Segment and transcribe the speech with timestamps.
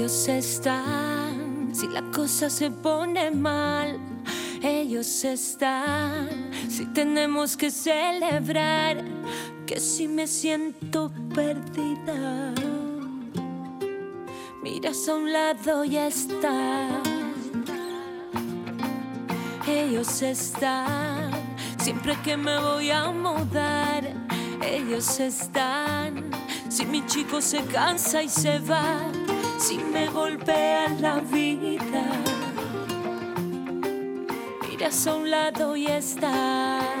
[0.00, 4.00] Ellos están, si la cosa se pone mal,
[4.62, 9.04] ellos están, si tenemos que celebrar,
[9.66, 12.54] que si me siento perdida.
[14.62, 17.02] Miras a un lado y están,
[19.68, 21.30] ellos están,
[21.78, 24.14] siempre que me voy a mudar,
[24.64, 26.30] ellos están,
[26.70, 28.96] si mi chico se cansa y se va,
[29.60, 32.04] si me golpea la vida.
[34.66, 36.99] Miras a un lado y están,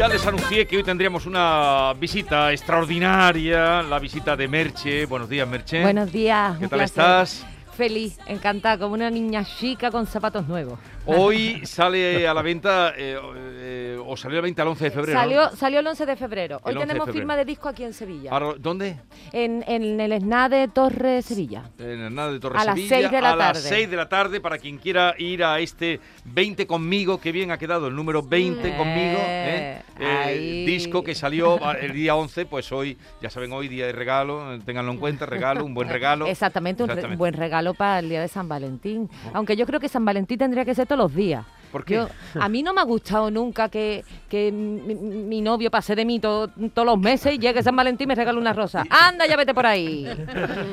[0.00, 5.04] Ya les anuncié que hoy tendríamos una visita extraordinaria, la visita de Merche.
[5.04, 5.82] Buenos días, Merche.
[5.82, 6.56] Buenos días.
[6.58, 7.02] ¿Qué tal placer.
[7.02, 7.46] estás?
[7.80, 10.78] Feliz, encantada, como una niña chica con zapatos nuevos.
[11.06, 13.18] Hoy sale a la venta, eh,
[13.58, 15.14] eh, o salió a la venta el 11 de febrero.
[15.14, 15.20] ¿no?
[15.22, 16.56] Salió, salió el 11 de febrero.
[16.66, 17.12] El 11 Hoy tenemos febrero.
[17.22, 18.32] firma de disco aquí en Sevilla.
[18.32, 18.96] Ahora, ¿Dónde?
[19.32, 21.62] En, en el SNA de Torre Sevilla.
[21.78, 23.68] En el nada de Torre A las Sevilla, seis de la a las tarde.
[23.76, 27.56] 6 de la tarde para quien quiera ir a este 20 conmigo, que bien ha
[27.56, 30.64] quedado el número 20 Eh, conmigo, ¿eh?
[30.66, 34.58] Disco que salió a- el día 11, pues hoy, ya saben, hoy día de regalo,
[34.66, 36.26] ténganlo en cuenta, regalo, un buen regalo.
[36.26, 39.08] Exactamente, un, re- buen regalo para el día de San Valentín.
[39.32, 41.44] Aunque yo creo que San Valentín tendría que ser todos los días.
[41.70, 41.94] ¿Por qué?
[41.94, 42.08] Yo-
[42.40, 46.18] a mí no me ha gustado nunca que, que mi, mi novio pase de mí
[46.18, 48.82] to- todos los meses y llegue San Valentín y me regale una rosa.
[48.90, 50.04] Anda, ya vete por ahí.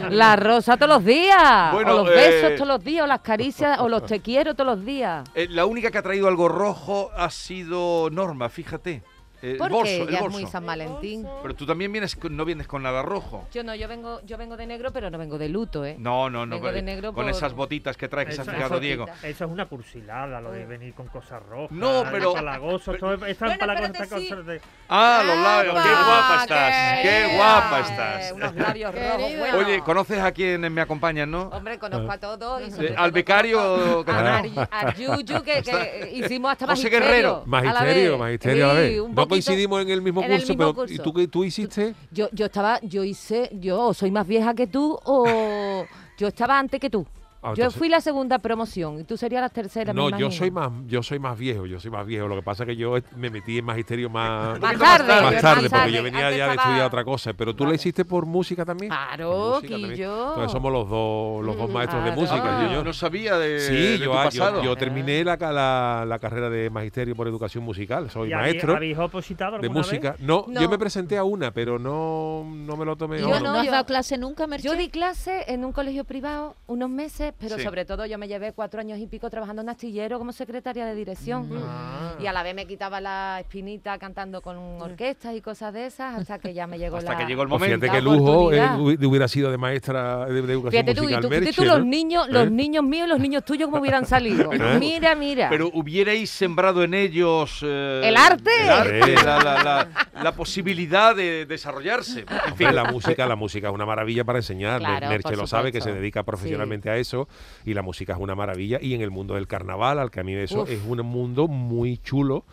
[0.09, 1.71] La rosa todos los días.
[1.71, 4.55] Bueno, o los besos eh, todos los días, o las caricias, o los te quiero
[4.55, 5.23] todos los días.
[5.35, 9.03] Eh, la única que ha traído algo rojo ha sido Norma, fíjate.
[9.41, 10.39] Eh, el Porque bolso, el ya es bolso.
[10.39, 11.27] muy San Valentín.
[11.43, 13.47] Pero tú también vienes, con- no vienes con nada rojo.
[13.53, 15.95] Yo no, yo vengo, yo vengo de negro, pero no vengo de luto, ¿eh?
[15.99, 16.55] No, no, no.
[16.55, 18.73] Vengo con- de negro con por- esas botitas que trae, que se ha Eso- fijado
[18.75, 19.05] eso- Diego.
[19.23, 21.71] Eso es una cursilada, lo de venir con cosas rojas.
[21.71, 24.29] No, pero- Empalagoso, todo es Bueno, empalagoso, espérate, estas sí.
[24.29, 24.61] cosas de...
[24.89, 27.35] Ah, los labios, qué ¡Anda, guapa estás, qué querida!
[27.37, 28.31] guapa Eh, estás.
[28.31, 29.39] Unos labios rojos, Querida.
[29.39, 29.57] bueno.
[29.59, 31.41] Oye, ¿conoces a quienes me acompañan, no?
[31.49, 32.61] Hombre, conozco a todos.
[32.67, 34.55] y sobre Eh, todo al becario conozco que a, tenemos.
[34.55, 37.07] Mar- a Yuyu, que, que hicimos hasta José magisterio.
[37.07, 37.35] Guerrero.
[37.35, 38.19] a la Magisterio, vez.
[38.19, 38.99] magisterio a la Sí, vez.
[39.01, 40.93] un No coincidimos en el mismo en el curso, mismo pero curso.
[40.93, 41.95] ¿y tú qué tú hiciste?
[42.11, 45.85] Yo, yo estaba, yo hice, yo soy más vieja que tú o
[46.17, 47.05] yo estaba antes que tú.
[47.43, 49.93] Ah, yo fui la segunda promoción y tú serías la tercera.
[49.93, 52.27] me No, yo soy más, yo soy más viejo, yo soy más viejo.
[52.27, 54.77] Lo que pasa es que yo me metí en magisterio más, tarde.
[54.77, 57.33] más más tarde, porque yo venía ya de estudiar otra cosa.
[57.33, 57.73] Pero tú Vale.
[57.73, 58.89] la hiciste por música también.
[58.91, 59.95] Claro, música también.
[59.95, 60.29] yo.
[60.29, 62.41] Entonces somos los dos, los dos maestros de música.
[62.59, 64.63] Ah, yo- yo- no sabía de, Sí, de yo, tu yo- pasado.
[64.63, 68.09] yo terminé la, la, la carrera de magisterio por educación musical.
[68.09, 70.11] Soy ¿Y maestro ¿Habéis opositado de música.
[70.13, 70.21] vez?
[70.21, 70.59] No, No.
[70.61, 73.19] yo me presenté a una, pero no, no me lo tomé.
[73.19, 74.67] Yo ¿No, no, no, no has dado clase nunca, Merche?
[74.67, 77.63] Yo di clase en un colegio privado unos meses, pero Sí.
[77.63, 80.95] sobre todo yo me llevé cuatro años y pico trabajando en astillero como secretaria de
[80.95, 81.49] dirección.
[81.63, 82.06] Ah.
[82.19, 86.19] Y a la vez me quitaba la espinita cantando con orquestas y cosas de esas
[86.19, 87.17] hasta que ya me llegó Hasta la...
[87.17, 87.85] que llegó el Pues momento.
[87.85, 91.27] fíjate qué lujo eh, hubiera sido de maestra de, de educación Fíjate tú, y tú,
[91.27, 91.85] fíjate Merche, tú los ¿no?
[91.85, 92.49] niños, los ¿Eh?
[92.49, 94.51] niños míos y los niños tuyos cómo hubieran salido.
[94.53, 94.77] ¿Eh?
[94.79, 95.49] Mira, mira.
[95.49, 97.59] Pero hubierais sembrado en ellos...
[97.63, 98.49] eh, ¿El arte?
[98.63, 99.25] el arte, Sí.
[99.25, 99.87] la, la- la-
[100.23, 102.21] la posibilidad de desarrollarse.
[102.21, 104.79] En Hombre, fin, la música, la música es una maravilla para enseñar.
[104.79, 107.27] Claro, Merche lo sabe que se dedica profesionalmente a eso
[107.65, 108.79] y la música es una maravilla.
[108.81, 110.69] Y en el mundo del carnaval, al que a mí eso Uf.
[110.71, 112.45] es un mundo muy chulo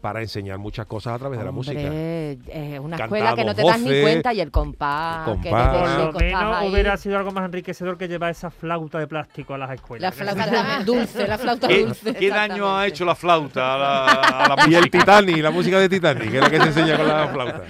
[0.00, 1.78] para enseñar muchas cosas a través de la música.
[1.78, 5.40] Hombre, es una Cantado escuela que no te das ni cuenta y el compás, el
[5.42, 5.68] que compás.
[5.68, 6.68] Por lo estás menos ahí.
[6.70, 10.14] hubiera sido algo más enriquecedor que llevar esa flauta de plástico a las La escuelas.
[10.14, 12.14] flauta dulce, la flauta ¿qué, dulce.
[12.14, 14.90] qué daño ha hecho la flauta a la, a la Y el?
[14.90, 17.62] Titanic, la música de Titanic, que es la que se enseña con la flauta.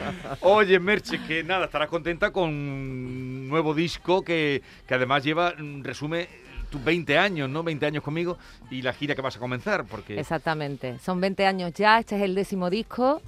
[0.43, 5.83] Oye, Merche, que nada, estarás contenta con un nuevo disco que, que además lleva, mm,
[5.83, 6.29] resume
[6.71, 7.63] tus 20 años, ¿no?
[7.63, 8.39] 20 años conmigo
[8.71, 10.19] y la gira que vas a comenzar, porque...
[10.19, 10.99] Exactamente.
[11.01, 13.21] Son 20 años ya, este es el décimo disco.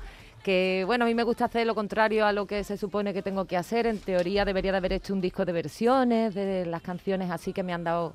[0.43, 3.23] Que bueno, a mí me gusta hacer lo contrario a lo que se supone que
[3.23, 3.87] tengo que hacer.
[3.87, 7.63] En teoría debería de haber hecho un disco de versiones de las canciones así que
[7.63, 8.13] me han dado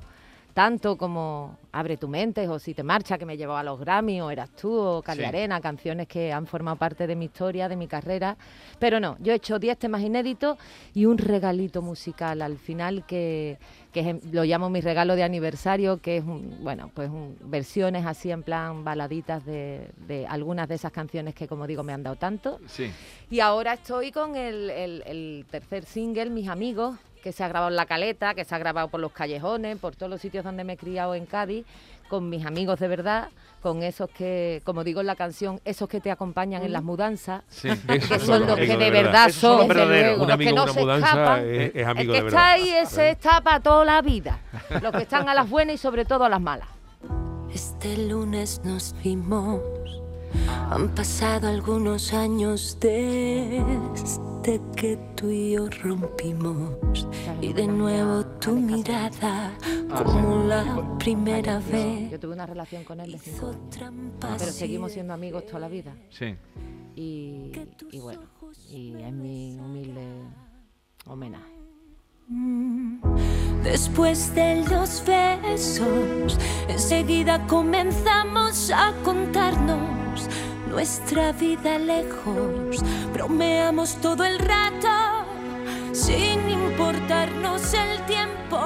[0.57, 4.19] tanto como Abre tu mente o Si te marcha, que me llevó a los Grammy,
[4.21, 5.25] o Eras tú, o Cali Sí.
[5.25, 8.35] Arena, canciones que han formado parte de mi historia, de mi carrera.
[8.79, 10.57] Pero no, yo he hecho 10 temas inéditos
[10.95, 13.59] y un regalito musical al final que,
[13.93, 18.03] que es lo llamo mi regalo de aniversario, que es, un, bueno, pues un- versiones
[18.07, 22.01] así en plan baladitas de, de algunas de esas canciones que, como digo, me han
[22.01, 22.59] dado tanto.
[22.65, 22.89] Sí.
[23.29, 27.69] Y ahora estoy con el, el- el tercer single, Mis Amigos, que se ha grabado
[27.69, 30.63] en La Caleta, que se ha grabado por los callejones, por todos los sitios donde
[30.63, 31.65] me he criado en Cádiz,
[32.09, 33.29] con mis amigos de verdad,
[33.61, 37.41] con esos que, como digo en la canción, esos que te acompañan en las mudanzas,
[37.49, 37.69] Sí.
[37.87, 39.29] Que son los que de verdad.
[39.29, 40.17] son son, los desde verdaderos.
[40.17, 41.45] luego, Un los amigo que no una se mudanza escapan.
[41.49, 42.27] es, es amigo El de que verdad.
[42.39, 44.39] está ahí, ese está para toda la vida.
[44.81, 46.67] Los que están a las buenas y sobre todo a las malas.
[47.53, 49.59] Este lunes nos vimos.
[50.69, 53.63] Han pasado algunos años desde
[54.75, 57.07] que tú y yo rompimos.
[57.41, 59.51] Y de nuevo tu mirada,
[59.89, 64.35] como la primera vez, Yo tuve una relación con él de cinco hizo años, trampas.
[64.39, 65.93] pero seguimos siendo amigos toda la vida.
[66.09, 66.35] Sí.
[66.95, 67.51] Y,
[67.91, 68.21] y bueno,
[68.69, 70.01] y es mi humilde
[71.05, 71.53] homenaje.
[73.63, 80.27] Después de los besos, enseguida comenzamos a contarnos
[80.69, 82.83] nuestra vida lejos.
[83.13, 84.87] Bromeamos todo el rato,
[85.93, 88.59] sin importarnos el tiempo.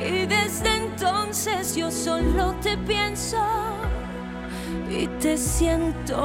[0.00, 3.38] Y desde entonces yo solo te pienso
[4.90, 6.16] y te siento.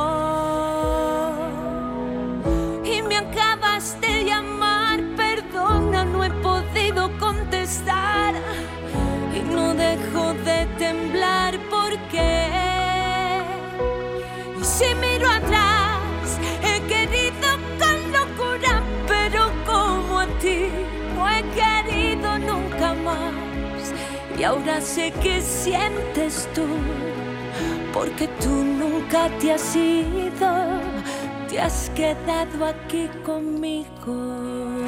[2.83, 8.35] Y me acabas de llamar, perdona, no he podido contestar.
[9.35, 12.72] Y no dejo de temblar porque.
[14.75, 17.47] Si miro atrás, he querido
[17.79, 20.67] con locura, pero como a ti
[21.15, 23.93] no he querido nunca más.
[24.35, 26.65] Y ahora sé que sientes tú
[27.93, 30.81] porque tú nunca te has ido,
[31.47, 34.83] te has quedado aquí conmigo.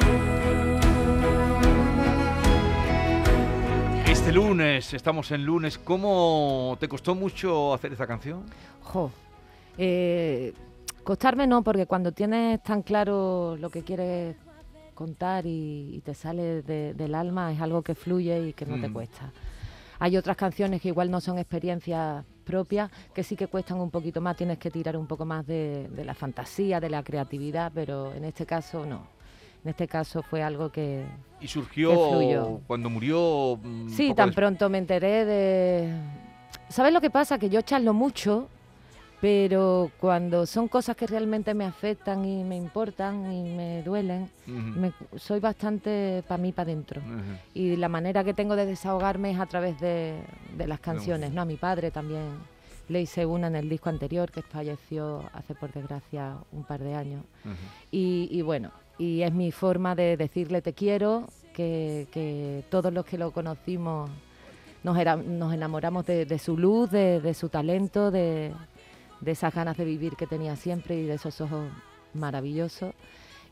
[4.04, 5.78] Este lunes, estamos en lunes.
[5.78, 8.42] ¿Cómo te costó mucho hacer esta canción?
[8.82, 9.12] Jo,
[9.78, 10.52] eh,
[11.04, 14.36] costarme no, porque cuando tienes tan claro lo que quieres
[14.94, 18.80] contar y, y te sale de- del alma es algo que fluye y que no
[18.80, 18.92] te Mm.
[18.92, 19.30] cuesta.
[19.98, 24.20] Hay otras canciones que igual no son experiencias propias, que sí que cuestan un poquito
[24.20, 28.12] más, tienes que tirar un poco más de, de la fantasía, de la creatividad, pero
[28.14, 29.06] en este caso no.
[29.64, 31.04] En este caso fue algo que,
[31.40, 32.60] Y surgió Que fluyó.
[32.66, 33.58] cuando murió.
[33.62, 35.92] mm, Sí, tan pronto me enteré de...
[36.68, 37.38] ¿Sabes lo que pasa?
[37.38, 38.48] Que yo charlo mucho,
[39.20, 44.78] pero cuando son cosas que realmente me afectan y me importan y me duelen, Ujú.
[44.80, 47.00] me- soy bastante para mí, para adentro.
[47.54, 50.20] Y la manera que tengo de desahogarme es a través de,
[50.56, 51.40] de las canciones, ¿no?
[51.42, 52.24] A mi padre también
[52.88, 56.94] le hice una en el disco anterior, que falleció hace por desgracia un par de
[56.94, 57.24] años.
[57.90, 63.06] Y, y bueno, y es mi forma de decirle te quiero, que, que todos los
[63.06, 64.10] que lo conocimos
[64.84, 68.52] nos, era- nos enamoramos de, de su luz, de, de su talento, de,
[69.20, 71.68] de esas ganas de vivir que tenía siempre y de esos ojos
[72.14, 72.94] maravillosos.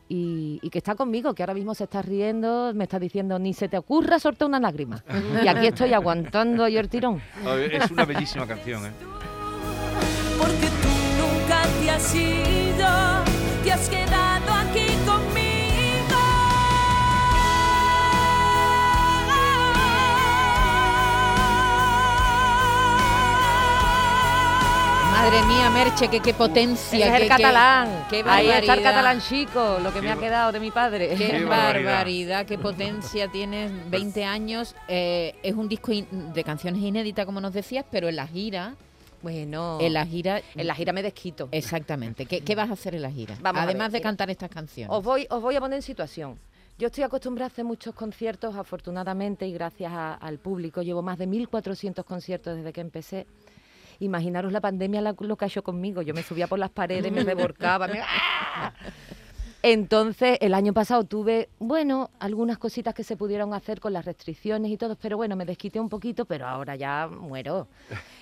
[0.07, 3.53] Y, y que está conmigo, que ahora mismo se está riendo, me está diciendo, ni
[3.55, 5.03] se te ocurra soltar una lágrima.
[5.43, 7.21] Y aquí estoy aguantando yo el tirón.
[7.71, 8.91] Es una bellísima canción, ¿eh?
[10.37, 12.87] Porque tú nunca te has ido,
[25.25, 27.05] Madre mía, Merche, que qué potencia.
[27.07, 28.05] es qué- el qué- catalán.
[28.11, 28.83] qué Ahí está el barbaridad.
[28.83, 31.09] catalán chico, lo que me Qué ha ba- quedado de mi padre.
[31.09, 31.91] Qué, Qué barbaridad.
[31.93, 32.45] barbaridad.
[32.45, 34.75] qué potencia tienes, 20 años.
[34.87, 38.75] eh, es un disco de canciones inéditas, como nos decías, pero en la gira,
[39.23, 41.49] Bueno, en la gira, en la gira me desquito.
[41.51, 42.27] exactamente.
[42.27, 43.35] ¿Qué, qué vas a hacer en la gira?
[43.41, 44.09] Vamos Además ver, de mira.
[44.09, 44.95] cantar estas canciones.
[44.95, 46.37] Os voy, os voy a poner en situación.
[46.77, 50.83] Yo estoy acostumbrada a hacer muchos conciertos, afortunadamente, y gracias a- al público.
[50.83, 53.25] Llevo más de 1.400 conciertos desde que empecé.
[53.99, 56.01] Imaginaros la pandemia la- lo que ha hecho conmigo.
[56.01, 57.87] Yo me subía por las paredes, me revolcaba.
[57.87, 58.73] me- ¡Ah!
[59.67, 64.69] Entonces, el año pasado tuve, bueno, algunas cositas que se pudieron hacer con las restricciones
[64.69, 67.67] y todo, pero bueno, me desquité un poquito, pero ahora ya muero.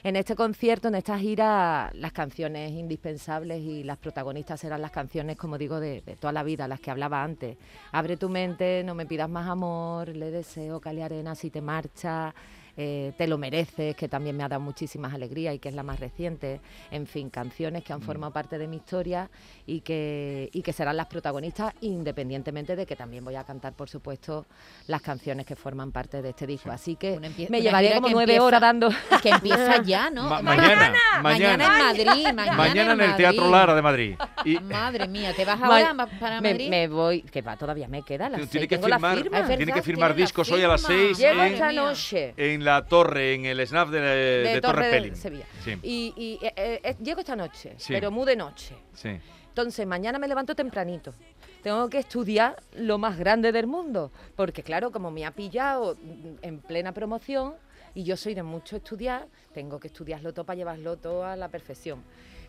[0.04, 5.36] En este concierto, en esta gira, las canciones indispensables y las protagonistas serán las canciones,
[5.36, 7.58] como digo, de, de toda la vida, las que hablaba antes.
[7.92, 12.34] Abre tu mente, no me pidas más amor, le deseo, Cali Arena, si te marcha.
[12.78, 15.84] Eh, te lo mereces, que también me ha dado muchísimas alegrías y que es la
[15.84, 16.60] más reciente.
[16.92, 19.30] En fin, canciones que han formado parte de mi historia
[19.66, 23.90] y que, y que serán las protagonistas, independientemente de que también voy a cantar, por
[23.90, 24.46] supuesto,
[24.88, 26.72] las canciones que forman parte de este disco.
[26.72, 28.90] Así que me llevaría como nueve empieza- horas dando.
[29.22, 30.24] Que empieza ya, ¿no?
[30.30, 32.24] Ma- mañana, mañana, Mañana en Madrid.
[32.34, 33.50] Mañana, Mañana en el Teatro.
[33.50, 34.16] Lara de Madrid.
[34.46, 36.70] Y Madre mía, ¿te vas ahora ma- para Madrid?
[36.70, 39.38] me voy, que va, todavía me queda las tiene seis, que tengo la firmar, firma.
[39.38, 40.82] Es verdad, tiene que firmar discos hoy a las.
[40.82, 42.34] 6 Llego esta noche.
[42.38, 45.16] en la torre, en el snap de, de, Torre, de Pelín.
[45.16, 45.46] Sevilla.
[45.64, 47.94] Sí, Y, y, eh, eh, llego esta noche, Sí.
[47.94, 48.76] pero muy de noche.
[48.94, 49.20] sí.
[49.50, 51.14] Entonces, mañana me levanto tempranito.
[51.62, 55.96] tengo que estudiar lo más grande del mundo, porque claro, como me ha pillado
[56.42, 57.54] en plena promoción
[57.94, 61.50] y yo soy de mucho estudiar, tengo que estudiarlo todo para llevarlo todo a la
[61.50, 62.04] perfección.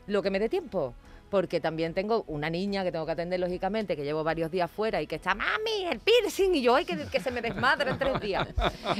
[0.06, 0.94] Lo que me dé tiempo,
[1.34, 5.02] porque también tengo una niña que tengo que atender lógicamente, que llevo varios días fuera
[5.02, 8.20] y que está, mami, el piercing, y yo, ay, que, se me desmadre en tres
[8.20, 8.46] días.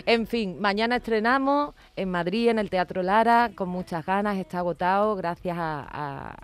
[0.05, 5.15] En fin, mañana estrenamos en Madrid, en el Teatro Lara, con muchas ganas, está agotado,
[5.15, 6.35] gracias a-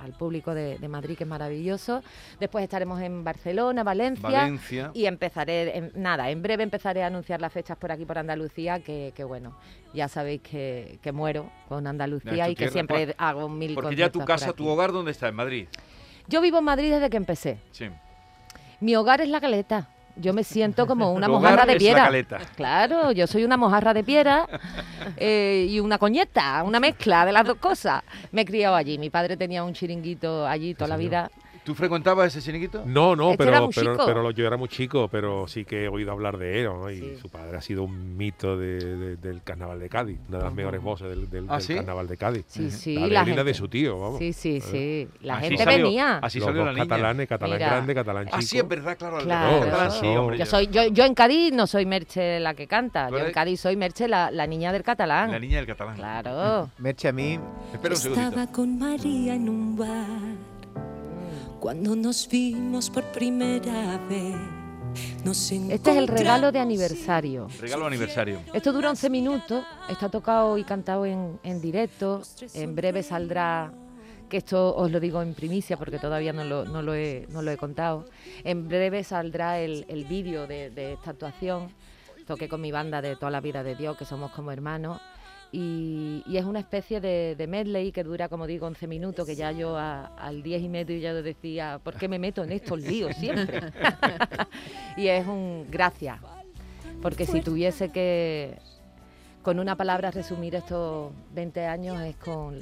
[0.00, 2.02] al público de, de Madrid, que es maravilloso.
[2.38, 4.28] Después estaremos en Barcelona, Valencia.
[4.28, 4.90] Valencia.
[4.94, 8.80] Y empezaré, en- nada, en breve empezaré a anunciar las fechas por aquí, por Andalucía,
[8.80, 9.56] que, que bueno,
[9.92, 13.96] ya sabéis que, que muero con Andalucía y que tierra, siempre por- hago mil Porque
[13.96, 15.28] ya tu casa, tu hogar, ¿dónde está?
[15.28, 15.68] En Madrid.
[16.28, 17.58] Yo vivo en Madrid desde que empecé.
[17.72, 17.88] Sí.
[18.80, 19.88] Mi hogar es la caleta.
[20.20, 22.10] Yo me siento como una mojarra de piedra.
[22.54, 24.46] Claro, yo soy una mojarra de piedra
[25.16, 28.02] eh, y una coñeta, una mezcla de las dos cosas.
[28.32, 28.98] Me he criado allí.
[28.98, 31.30] Mi padre tenía un chiringuito allí toda la vida.
[31.64, 32.82] ¿Tú frecuentabas ese chiringuito?
[32.86, 34.30] No, no, Este pero, pero, chico.
[34.30, 36.90] yo era muy chico, pero sí que he oído hablar de él, ¿no?
[36.90, 37.16] Y Sí.
[37.20, 40.54] su padre ha sido un mito de- de- del carnaval de Cádiz, una de las
[40.54, 41.74] mejores voces del, del- ¿Ah, del sí?
[41.74, 42.44] carnaval de Cádiz.
[42.48, 44.18] Sí, sí, la la gente- de su tío, vamos.
[44.18, 45.06] Sí, sí, sí.
[45.20, 46.18] La Así gente salió- venía.
[46.22, 46.88] Así Los salió dos la niña.
[46.88, 47.70] catalanes, catalán Mira.
[47.70, 48.36] grande, catalán chico.
[48.38, 49.18] Ah, sí, es verdad, claro.
[49.18, 49.60] el Claro.
[49.60, 53.10] catalán, sí, hombre, Yo, soy, yo, yo en Cádiz no soy Merche la que canta.
[53.10, 55.30] Yo en Cádiz soy Merche la, la niña del catalán.
[55.30, 55.94] La niña del catalán.
[55.96, 56.70] Claro.
[56.78, 57.38] Merche, a mí
[57.72, 58.28] Espera un segundito.
[58.28, 60.49] Estaba con María en un bar
[61.60, 64.34] cuando nos vimos por primera vez.
[65.22, 67.48] Nos Este es el regalo de aniversario.
[67.60, 68.40] Regalo de aniversario.
[68.54, 72.22] Esto dura 11 minutos, está tocado y cantado en, en directo.
[72.54, 73.72] En breve saldrá,
[74.30, 77.42] que esto os lo digo en primicia porque todavía no lo, no lo, he, no
[77.42, 78.06] lo he contado.
[78.42, 81.68] En breve saldrá el, el vídeo de, de esta actuación.
[82.26, 85.00] Toqué con mi banda de toda la vida de Dios, que somos como hermanos.
[85.52, 89.34] Y, y es una especie de, de medley que dura, como digo, 11 minutos, que
[89.34, 92.80] ya yo a- al 10 y medio ya decía, ¿por qué me meto en estos
[92.80, 93.60] líos siempre?
[94.96, 96.18] y es un gracias,
[97.02, 98.58] porque si tuviese que
[99.42, 102.60] con una palabra resumir estos 20 años es con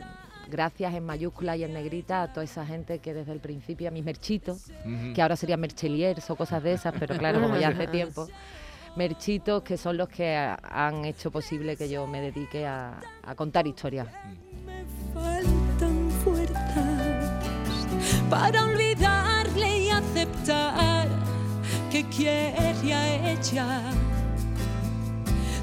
[0.51, 3.91] gracias en mayúscula y en negrita a toda esa gente que desde el principio, a
[3.91, 4.71] mis merchitos,
[5.15, 8.27] que ahora serían mercheliers o cosas de esas, pero claro, como ya hace tiempo,
[8.97, 13.35] merchitos que son los que ha- han hecho posible que yo me dedique a, a
[13.35, 14.07] contar historias.
[14.67, 17.47] Me faltan fuerzas
[18.31, 21.09] para olvidarle y aceptar
[21.91, 23.83] que quiere a ella.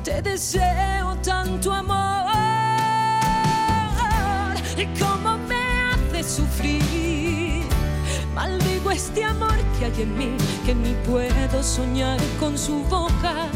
[0.03, 2.25] Te deseo tanto amor
[4.77, 5.55] y cómo me
[5.91, 7.63] hace sufrir.
[8.35, 13.49] Maldigo este amor que hay en mí, que ni puedo soñar con su boca.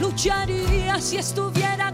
[0.00, 1.93] Lucharía si estuviera.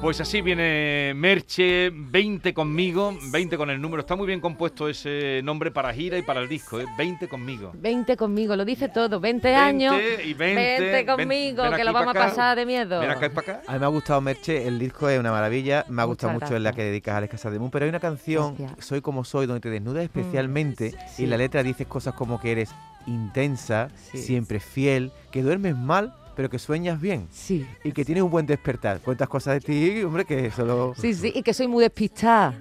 [0.00, 4.00] Pues así viene Merche, 20 conmigo, 20 con el número.
[4.00, 6.86] Está muy bien compuesto ese nombre para gira y para el disco, ¿eh?
[6.96, 7.70] 20 conmigo.
[7.74, 11.92] 20 conmigo, lo dice todo, 20, 20 años, y 20, ven- conmigo, ven que lo
[11.92, 12.98] vamos a pasar de miedo.
[13.00, 13.62] Ven acá y para acá.
[13.68, 16.48] A mí me ha gustado Merche, el disco es una maravilla, me ha gustado Muchas
[16.48, 18.86] mucho en la que dedicas a Alex Casademun, pero hay una canción, Gracias.
[18.86, 21.22] Soy como soy, donde te desnudas especialmente sí.
[21.22, 22.70] y en la letra dices cosas como que eres
[23.06, 24.16] intensa, Sí.
[24.18, 28.46] siempre fiel, que duermes mal, pero que sueñas bien Sí, y que tienes un buen
[28.46, 29.00] despertar.
[29.00, 30.94] Cuentas cosas de ti, hombre, que solo...
[30.96, 32.58] sí, sí, y que soy muy despistada.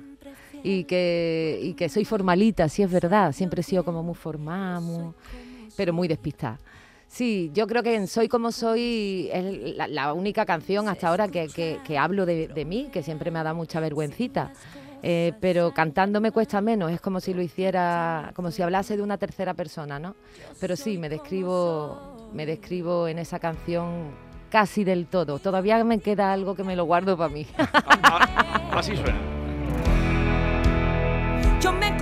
[0.62, 3.32] Y que, y que soy formalita, sí es verdad.
[3.32, 5.14] Siempre he sido como muy formal, muy-
[5.78, 6.60] pero muy despistada.
[7.08, 11.30] Sí, yo creo que en Soy como soy es la, la única canción hasta ahora
[11.30, 14.52] que, que- que hablo de, de mí, que siempre me ha dado mucha vergüencita.
[15.02, 19.04] Eh, pero cantando me cuesta menos, es como si lo hiciera, como si hablase de
[19.04, 20.18] una tercera persona, ¿no?
[20.60, 24.12] Pero sí, me describo, me describo en esa canción
[24.50, 25.40] casi del todo.
[25.40, 27.46] Todavía me queda algo que me lo guardo para mí.
[27.58, 29.18] Ah, Así suena.
[31.62, 31.96] yo me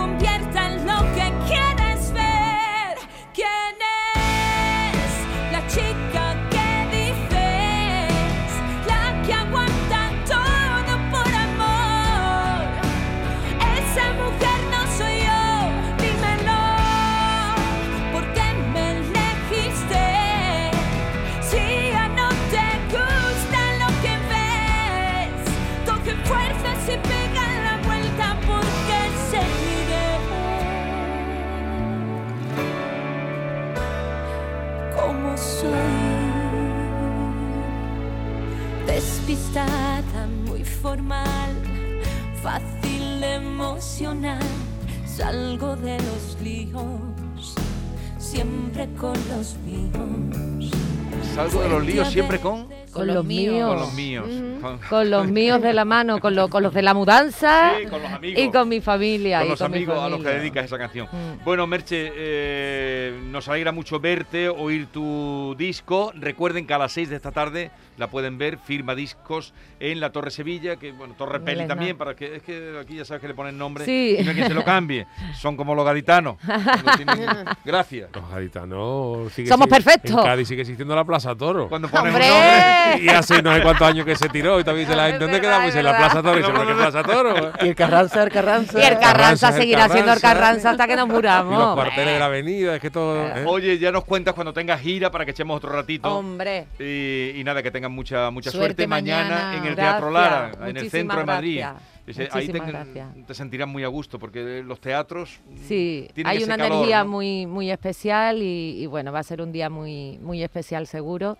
[52.05, 52.97] siempre con siempre con...
[53.07, 53.67] Con los míos.
[53.69, 54.25] Con los míos.
[54.61, 57.85] Con, Con los míos de la mano, con, lo- con los de la mudanza Sí,
[57.87, 58.41] con los amigos.
[58.43, 59.39] y con mi familia.
[59.39, 61.07] con y los mi amigos a los que dedicas esa canción.
[61.11, 61.43] Mm.
[61.45, 66.11] Bueno, Merche, eh, nos alegra mucho verte, oír tu disco.
[66.15, 70.11] Recuerden que a las 6 de esta tarde la pueden ver, firma discos en la
[70.11, 73.27] Torre Sevilla, que bueno, Torre Peli también, para que es que aquí ya sabes que
[73.27, 74.17] le ponen nombre Sí.
[74.19, 75.05] y no hay quien se lo cambie.
[75.39, 76.37] Son como los gaditanos.
[77.65, 78.09] Gracias.
[78.13, 80.11] Los gaditanos sigue Somos si- perfectos.
[80.11, 81.67] En Cádiz sigue existiendo la Plaza Toro.
[81.69, 82.27] Cuando ponen ¡Hombre!
[82.29, 83.03] nombre.
[83.03, 85.41] Y hace no sé cuántos años que se tiró y también se la Es ¿Dónde
[85.41, 85.75] quedamos?
[85.75, 85.97] En la.
[85.97, 86.39] Plaza Toro.
[86.39, 86.77] Y se No, no, ¿qué no.
[86.77, 87.51] Plaza Toro?
[87.61, 88.79] Y el Carranza, el Carranza.
[88.79, 90.71] Y el Carranza, seguirá siendo el Carranza.
[90.71, 91.73] Hasta que nos Y los muramos.
[91.75, 93.25] cuarteles de la avenida, es que todo.
[93.27, 93.43] ¿eh?
[93.45, 96.13] Oye, ya nos cuentas cuando tengas gira para que echemos otro ratito.
[96.15, 96.67] Hombre.
[96.79, 99.58] Y, y nada, que tengan mucha mucha suerte, Suerte mañana, mañana.
[99.58, 101.62] en el Gracias, Teatro Lara, en el centro de Madrid.
[102.06, 106.58] gracias, ahí te, te sentirás muy a gusto porque los teatros Sí, tienen hay una
[106.58, 107.10] calor, energía ¿no?
[107.12, 111.38] muy, muy especial y, y bueno, va a ser un día muy, muy especial seguro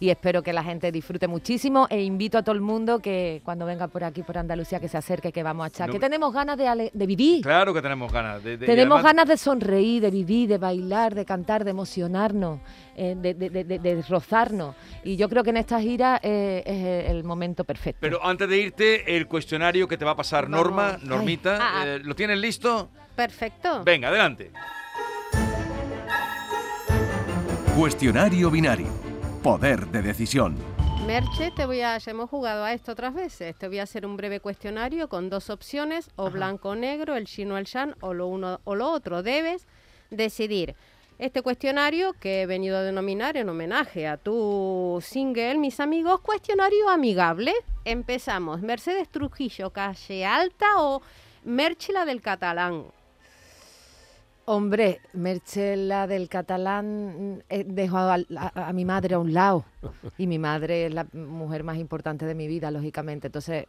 [0.00, 3.66] y espero que la gente disfrute muchísimo e invito a todo el mundo que cuando
[3.66, 6.32] venga por aquí, por Andalucía, que se acerque, que vamos a echar, No que tenemos
[6.32, 7.42] ganas de, ale- de vivir.
[7.42, 8.42] Claro que tenemos ganas.
[8.42, 11.70] De, de- y Tenemos además- ganas de sonreír, de vivir, de bailar, de cantar, de
[11.72, 12.60] emocionarnos,
[12.96, 14.74] eh, de, de- de- de- de rozarnos.
[15.04, 17.98] Y yo creo que en esta gira eh, es el momento perfecto.
[18.00, 20.64] Pero antes de irte, el cuestionario que te va a pasar Vamos.
[20.64, 21.06] Norma, Ay.
[21.08, 21.82] Normita, Ah.
[21.86, 22.88] eh, ¿lo tienes listo?
[23.14, 23.84] Perfecto.
[23.84, 24.50] Venga, adelante.
[27.76, 29.09] Cuestionario binario.
[29.42, 30.54] Poder de decisión.
[31.06, 33.56] Merche, te voy a, ya hemos jugado a esto otras veces.
[33.56, 37.24] Te voy a hacer un breve cuestionario con dos opciones, o blanco o negro, el
[37.24, 39.22] chino o el shan, o lo uno o lo otro.
[39.22, 39.66] Debes
[40.10, 40.74] decidir.
[41.18, 46.90] Este cuestionario que he venido a denominar en homenaje a tu single, mis amigos, cuestionario
[46.90, 47.54] amigable.
[47.86, 48.60] Empezamos.
[48.60, 51.00] Mercedes Trujillo, calle alta o
[51.44, 52.84] Merchela del catalán.
[54.52, 59.64] Hombre, Merchela del catalán eh, dejó a, a- a mi madre a un lado.
[60.18, 63.28] Y mi madre es la mujer más importante de mi vida, lógicamente.
[63.28, 63.66] Entonces,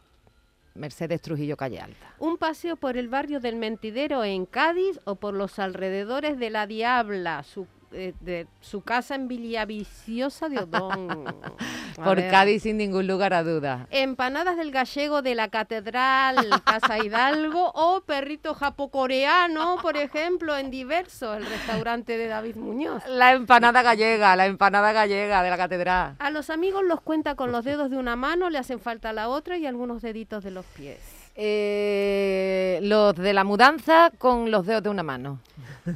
[0.74, 2.14] Mercedes Trujillo Calle Alta.
[2.18, 6.66] Un paseo por el barrio del Mentidero en Cádiz o por los alrededores de La
[6.66, 11.24] Diabla, su, de su casa en Villaviciosa de Odón.
[11.96, 12.30] Por ver.
[12.30, 13.86] Cádiz sin ningún lugar a duda.
[13.90, 21.34] Empanadas del gallego de la Catedral, Casa Hidalgo o perrito japocoreano, por ejemplo, en Diverso,
[21.34, 23.02] el restaurante de David Muñoz.
[23.06, 26.16] La empanada gallega, la empanada gallega de la catedral.
[26.18, 29.28] A los amigos los cuenta con los dedos de una mano, le hacen falta la
[29.28, 30.98] otra y algunos deditos de los pies.
[31.34, 35.40] Eh, los de la mudanza con los dedos de una mano.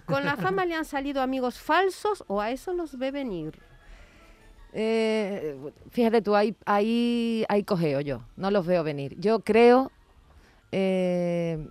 [0.07, 3.59] ¿Con la fama le han salido amigos falsos o a eso los ve venir?
[4.73, 5.57] Eh,
[5.91, 9.15] fíjate tú, ahí, ahí, ahí cogeo yo, no los veo venir.
[9.19, 9.91] Yo creo,
[10.73, 11.67] eh,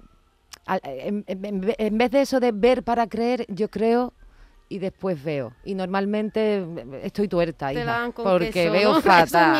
[0.83, 4.13] en, en- en ve- en vez de eso de ver para creer, yo creo
[4.69, 5.53] y después veo.
[5.63, 6.65] Y normalmente
[7.03, 7.83] estoy tuerta, hija,
[8.23, 9.01] porque queso, veo ¿no?
[9.01, 9.53] fatal.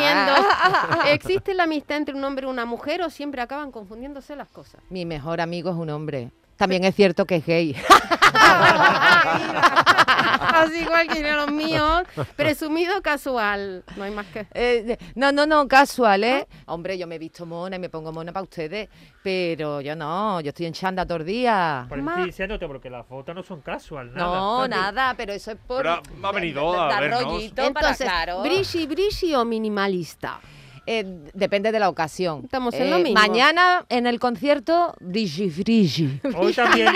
[1.12, 4.80] ¿existe la amistad entre un hombre y una mujer o siempre acaban confundiéndose las cosas?
[4.90, 6.32] Mi mejor amigo es un hombre.
[6.56, 7.76] También es cierto que es gay.
[10.56, 12.02] Así igual que los míos,
[12.34, 14.46] presumido casual, no hay más que...
[14.54, 16.46] Eh, no, no, no, casual, ¿eh?
[16.66, 18.88] Hombre, yo me he visto mona y me pongo mona para ustedes,
[19.22, 21.86] pero yo no, yo estoy en chanda todo el día.
[21.88, 24.36] Por estoy diciéndote, porque las fotos no son casual, nada.
[24.36, 25.78] No, nada, pero eso es por...
[25.78, 27.42] Pero ha venido a vernos.
[27.42, 28.42] Entonces, claro.
[28.42, 30.40] brishi, brishi o minimalista.
[30.88, 32.42] Eh, depende de la ocasión.
[32.44, 33.20] Estamos en lo Eh, mismo.
[33.20, 36.20] Mañana en el concierto, brigi, frigi.
[36.36, 36.94] Hoy también,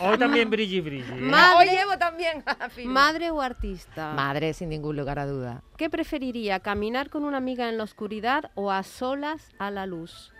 [0.00, 1.02] hoy también brilli brilli.
[1.12, 1.20] ¿eh?
[1.20, 2.42] Ma- Hoy llevo también.
[2.86, 4.12] Madre o artista.
[4.14, 5.62] Madre, sin ningún lugar a duda.
[5.76, 10.32] ¿Qué preferiría, caminar con una amiga en la oscuridad o a solas a la luz?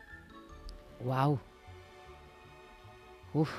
[1.04, 1.38] Wow.
[3.35, 3.50] Uf.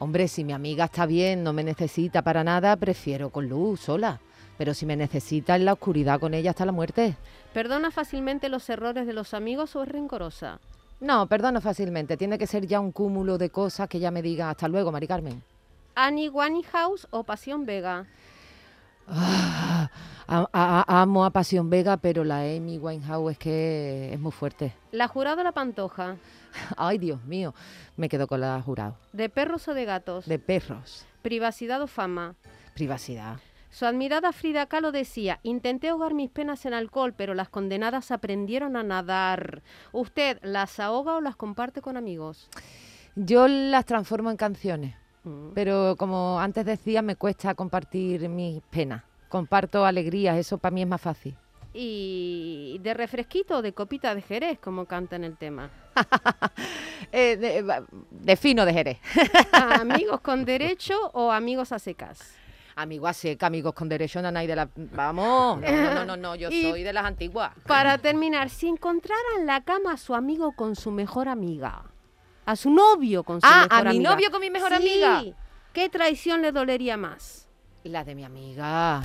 [0.00, 4.20] Hombre, si mi amiga está bien, no me necesita para nada, prefiero con luz, sola.
[4.58, 7.16] Pero si me necesita en la oscuridad con ella hasta la muerte.
[7.54, 10.58] ¿Perdona fácilmente los errores de los amigos o es rencorosa?
[11.00, 12.16] No, perdono fácilmente.
[12.16, 15.06] Tiene que ser ya un cúmulo de cosas que ya me diga hasta luego, Mari
[15.06, 15.42] Carmen.
[15.94, 18.06] ¿Annie Winehouse o Pasión Vega?
[19.10, 19.88] Ah,
[20.26, 24.74] a- a- amo a Pasión Vega, pero la Amy Winehouse es que es muy fuerte.
[24.92, 26.16] ¿La jurado o la pantoja?
[26.76, 27.54] Ay, Dios mío,
[27.96, 28.96] me quedo con la jurado.
[29.12, 30.26] ¿De perros o de gatos?
[30.26, 32.34] De perros, ¿Privacidad o fama?
[32.74, 33.38] privacidad.
[33.70, 38.76] Su admirada Frida Kahlo decía, intenté ahogar mis penas en alcohol, pero las condenadas aprendieron
[38.76, 39.62] a nadar.
[39.92, 42.48] ¿Usted las ahoga o las comparte con amigos?
[43.14, 45.50] Yo las transformo en canciones, Mm.
[45.54, 49.02] pero como antes decía, me cuesta compartir mis penas.
[49.28, 51.36] Comparto alegrías, eso para mí es más fácil.
[51.74, 55.70] ¿Y de refresquito o de copita de Jerez, como canta en el tema?
[57.10, 58.98] Eh, de, de fino de Jerez.
[59.52, 62.34] ¿Amigos con derecho o amigos a secas?
[62.80, 64.68] Amigos a seca, amigos con derecho de la...
[64.76, 67.50] Vamos, no, no, no, no, no, yo soy de las antiguas.
[67.66, 71.82] Para terminar, si encontrara en la cama a su amigo con su mejor amiga,
[72.46, 74.10] a su novio con su Ah, mejor a mi amiga.
[74.12, 75.02] novio con mi mejor Sí.
[75.02, 75.36] amiga.
[75.72, 77.47] ¿Qué traición le dolería más?
[77.84, 79.00] La de mi amiga.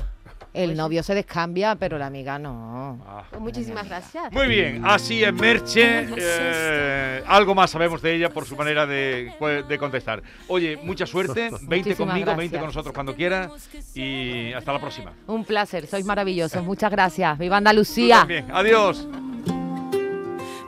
[0.53, 2.99] El Pues- novio se descambia, pero la amiga no.
[3.07, 3.23] Ah.
[3.29, 4.31] Pues muchísimas gracias.
[4.31, 6.05] Muy bien, así es Merche.
[6.17, 9.31] eh, algo más sabemos de ella por su manera de,
[9.67, 10.21] de contestar.
[10.47, 11.49] Oye, mucha suerte.
[11.49, 12.59] 20 Muchísimas conmigo, 20 gracias.
[12.59, 13.49] con nosotros cuando quiera.
[13.95, 15.13] Y hasta la próxima.
[15.27, 16.63] Un placer, sois maravillosos.
[16.63, 17.37] Muchas gracias.
[17.37, 18.19] ¡Viva Tú Andalucía!
[18.19, 18.45] también.
[18.51, 19.07] Adiós.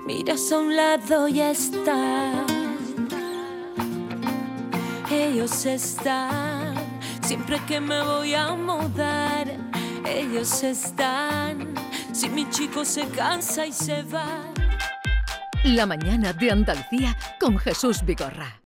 [0.07, 2.45] Miras a un lado y están.
[5.11, 6.54] Ellos están.
[7.25, 9.47] Siempre que me voy a mudar,
[10.07, 11.73] ellos están.
[12.13, 14.53] Si mi chico se cansa y se va.
[15.63, 18.61] La mañana de Andalucía con Jesús Vigorra.